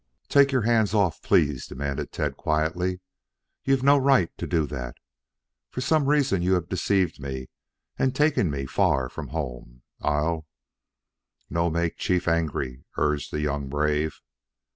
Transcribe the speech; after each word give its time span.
"Take 0.29 0.51
your 0.51 0.63
hands 0.63 0.95
off, 0.95 1.21
please," 1.21 1.67
demanded 1.67 2.11
Tad 2.11 2.35
quietly. 2.35 3.01
"You've 3.63 3.83
no 3.83 3.99
right 3.99 4.35
to 4.39 4.47
do 4.47 4.65
that. 4.65 4.97
For 5.69 5.79
some 5.79 6.07
reason 6.07 6.41
you 6.41 6.55
have 6.55 6.69
deceived 6.69 7.19
me 7.19 7.49
and 7.99 8.15
taken 8.15 8.49
me 8.49 8.65
far 8.65 9.09
from 9.09 9.27
home. 9.27 9.83
I'll" 10.01 10.47
"No 11.51 11.69
make 11.69 11.97
chief 11.97 12.27
angry," 12.27 12.83
urged 12.97 13.29
the 13.31 13.41
young 13.41 13.69
brave. 13.69 14.21